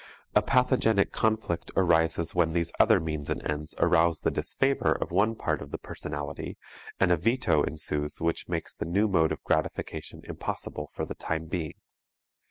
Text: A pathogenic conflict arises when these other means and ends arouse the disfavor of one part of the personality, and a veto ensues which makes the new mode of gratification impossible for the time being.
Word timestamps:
A 0.33 0.41
pathogenic 0.41 1.11
conflict 1.11 1.69
arises 1.75 2.33
when 2.33 2.53
these 2.53 2.71
other 2.79 2.99
means 2.99 3.29
and 3.29 3.39
ends 3.47 3.75
arouse 3.77 4.21
the 4.21 4.31
disfavor 4.31 4.93
of 4.93 5.11
one 5.11 5.35
part 5.35 5.61
of 5.61 5.69
the 5.69 5.77
personality, 5.77 6.57
and 6.99 7.11
a 7.11 7.15
veto 7.17 7.61
ensues 7.61 8.19
which 8.19 8.49
makes 8.49 8.73
the 8.73 8.85
new 8.85 9.07
mode 9.07 9.31
of 9.31 9.43
gratification 9.43 10.23
impossible 10.23 10.89
for 10.91 11.05
the 11.05 11.13
time 11.13 11.45
being. 11.45 11.75